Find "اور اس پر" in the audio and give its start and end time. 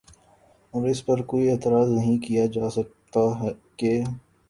0.73-1.21